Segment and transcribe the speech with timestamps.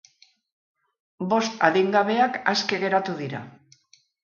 [1.35, 3.45] Bost adingabeak aske geratu dira.